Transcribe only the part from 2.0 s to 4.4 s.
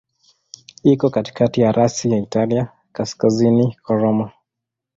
ya Italia, kaskazini kwa Roma.